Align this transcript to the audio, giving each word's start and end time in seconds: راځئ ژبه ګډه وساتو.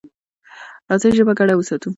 راځئ 0.89 1.09
ژبه 1.17 1.33
ګډه 1.39 1.53
وساتو. 1.55 1.89